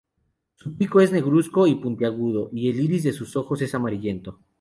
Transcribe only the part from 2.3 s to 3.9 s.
y el iris de sus ojos es